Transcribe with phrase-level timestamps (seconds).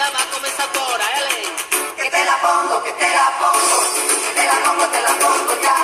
[0.00, 1.30] baila va a comenzar ahora, L.
[1.96, 3.76] Que te la pongo, que te la pongo,
[4.24, 5.78] que te la pongo, te la pongo ya.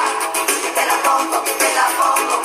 [0.63, 2.37] Que te la pongo, que te la pongo,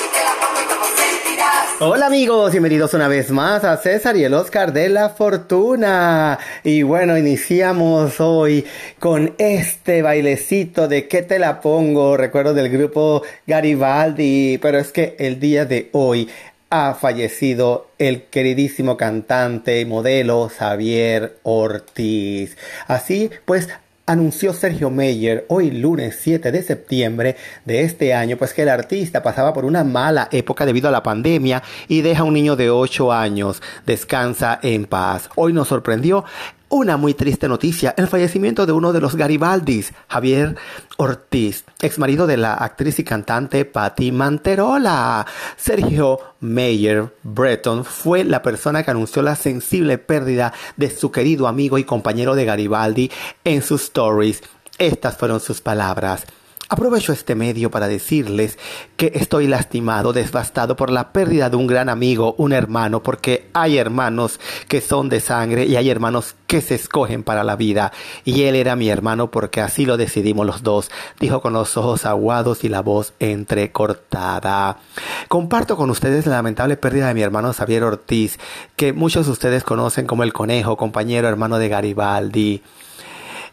[0.00, 1.66] que te la pongo y como sentirás.
[1.78, 6.38] Hola amigos, bienvenidos una vez más a César y el Oscar de la Fortuna.
[6.64, 8.66] Y bueno, iniciamos hoy
[8.98, 12.16] con este bailecito de ¿Qué te la pongo?
[12.16, 16.28] Recuerdo del grupo Garibaldi, pero es que el día de hoy
[16.70, 22.56] ha fallecido el queridísimo cantante y modelo Xavier Ortiz.
[22.86, 23.68] Así pues,
[24.06, 29.20] anunció Sergio Meyer hoy lunes 7 de septiembre de este año, pues que el artista
[29.20, 32.70] pasaba por una mala época debido a la pandemia y deja a un niño de
[32.70, 33.60] 8 años.
[33.84, 35.28] Descansa en paz.
[35.34, 36.24] Hoy nos sorprendió
[36.70, 40.56] una muy triste noticia, el fallecimiento de uno de los Garibaldis, Javier
[40.96, 45.26] Ortiz, ex marido de la actriz y cantante Patti Manterola.
[45.56, 51.76] Sergio Meyer Breton fue la persona que anunció la sensible pérdida de su querido amigo
[51.76, 53.10] y compañero de Garibaldi
[53.44, 54.42] en sus stories.
[54.78, 56.24] Estas fueron sus palabras.
[56.72, 58.56] Aprovecho este medio para decirles
[58.96, 63.76] que estoy lastimado, devastado por la pérdida de un gran amigo, un hermano, porque hay
[63.76, 67.90] hermanos que son de sangre y hay hermanos que se escogen para la vida.
[68.24, 72.06] Y él era mi hermano porque así lo decidimos los dos, dijo con los ojos
[72.06, 74.76] aguados y la voz entrecortada.
[75.26, 78.38] Comparto con ustedes la lamentable pérdida de mi hermano Xavier Ortiz,
[78.76, 82.62] que muchos de ustedes conocen como el conejo, compañero hermano de Garibaldi.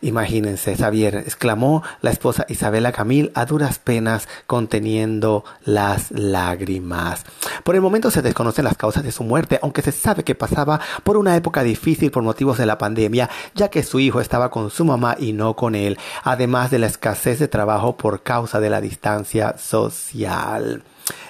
[0.02, 7.26] Imagínense, Xavier, exclamó la esposa Isabela Camil a duras penas conteniendo las lágrimas.
[7.64, 10.80] Por el momento se desconocen las causas de su muerte, aunque se sabe que pasaba
[11.04, 14.70] por una época difícil por motivos de la pandemia, ya que su hijo estaba con
[14.70, 18.70] su mamá y no con él, además de la escasez de trabajo por causa de
[18.70, 20.84] la distancia social.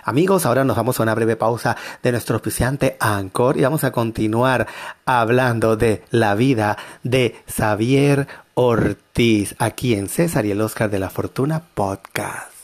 [0.03, 3.91] Amigos, ahora nos vamos a una breve pausa de nuestro auspiciante Anchor y vamos a
[3.91, 4.67] continuar
[5.05, 8.27] hablando de la vida de Xavier
[8.59, 12.56] Ortiz aquí en César y el Oscar de la Fortuna Podcast.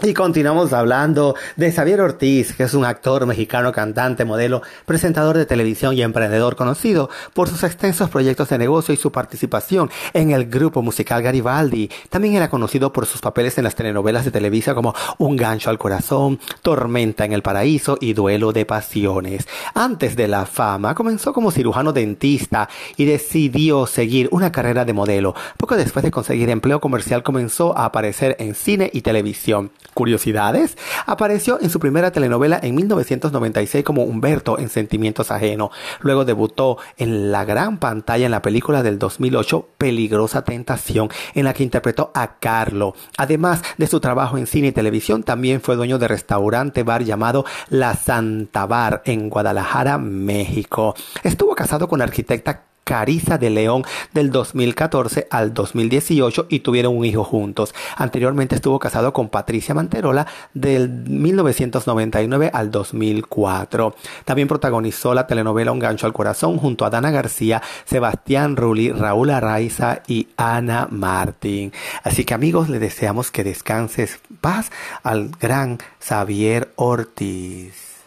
[0.00, 5.44] Y continuamos hablando de Xavier Ortiz, que es un actor mexicano, cantante, modelo, presentador de
[5.44, 10.46] televisión y emprendedor conocido por sus extensos proyectos de negocio y su participación en el
[10.46, 11.90] grupo musical Garibaldi.
[12.10, 15.78] También era conocido por sus papeles en las telenovelas de Televisa como Un gancho al
[15.78, 19.48] corazón, Tormenta en el paraíso y Duelo de pasiones.
[19.74, 25.34] Antes de la fama, comenzó como cirujano dentista y decidió seguir una carrera de modelo.
[25.56, 29.72] Poco después de conseguir empleo comercial comenzó a aparecer en cine y televisión.
[29.98, 35.70] Curiosidades, apareció en su primera telenovela en 1996 como Humberto en Sentimientos Ajenos.
[35.98, 41.52] Luego debutó en la gran pantalla en la película del 2008 Peligrosa Tentación, en la
[41.52, 42.94] que interpretó a Carlo.
[43.16, 47.44] Además de su trabajo en cine y televisión, también fue dueño de restaurante bar llamado
[47.68, 50.94] La Santa Bar en Guadalajara, México.
[51.24, 53.84] Estuvo casado con la arquitecta Carisa de León
[54.14, 57.74] del 2014 al 2018 y tuvieron un hijo juntos.
[57.96, 63.94] Anteriormente estuvo casado con Patricia Manterola del 1999 al 2004.
[64.24, 69.28] También protagonizó la telenovela Un gancho al corazón junto a Dana García, Sebastián Rulli, Raúl
[69.28, 71.74] Araiza y Ana Martín.
[72.04, 74.72] Así que amigos, le deseamos que descanses paz
[75.02, 77.97] al gran Xavier Ortiz.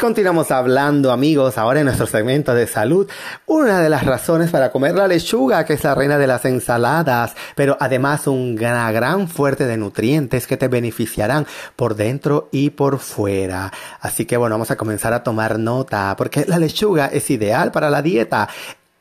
[0.00, 3.08] Continuamos hablando, amigos, ahora en nuestro segmento de salud.
[3.46, 7.34] Una de las razones para comer la lechuga, que es la reina de las ensaladas,
[7.56, 13.72] pero además una gran fuerte de nutrientes que te beneficiarán por dentro y por fuera.
[14.00, 17.90] Así que bueno, vamos a comenzar a tomar nota, porque la lechuga es ideal para
[17.90, 18.48] la dieta.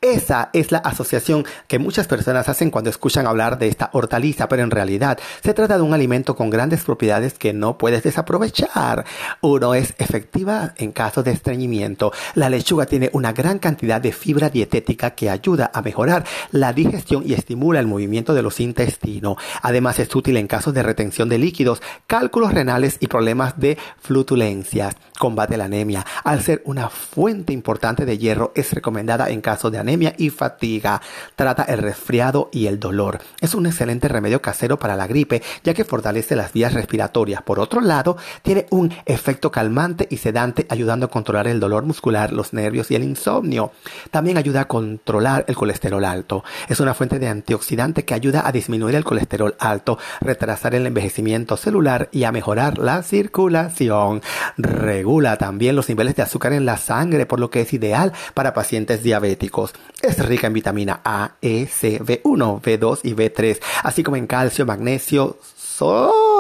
[0.01, 4.61] Esa es la asociación que muchas personas hacen cuando escuchan hablar de esta hortaliza, pero
[4.61, 9.05] en realidad se trata de un alimento con grandes propiedades que no puedes desaprovechar.
[9.41, 12.11] Uno es efectiva en caso de estreñimiento.
[12.35, 17.23] La lechuga tiene una gran cantidad de fibra dietética que ayuda a mejorar la digestión
[17.25, 19.37] y estimula el movimiento de los intestinos.
[19.63, 24.95] Además es útil en casos de retención de líquidos, cálculos renales y problemas de flutulencias.
[25.17, 26.05] Combate la anemia.
[26.23, 30.29] Al ser una fuente importante de hierro es recomendada en caso de anemia anemia y
[30.29, 31.01] fatiga.
[31.37, 33.19] Trata el resfriado y el dolor.
[33.39, 37.41] Es un excelente remedio casero para la gripe, ya que fortalece las vías respiratorias.
[37.41, 42.33] Por otro lado, tiene un efecto calmante y sedante, ayudando a controlar el dolor muscular,
[42.33, 43.71] los nervios y el insomnio.
[44.11, 46.43] También ayuda a controlar el colesterol alto.
[46.67, 51.55] Es una fuente de antioxidante que ayuda a disminuir el colesterol alto, retrasar el envejecimiento
[51.55, 54.21] celular y a mejorar la circulación.
[54.57, 58.53] Regula también los niveles de azúcar en la sangre, por lo que es ideal para
[58.53, 59.73] pacientes diabéticos.
[60.01, 64.65] Es rica en vitamina A, E, C, B1, B2 y B3, así como en calcio,
[64.65, 65.37] magnesio,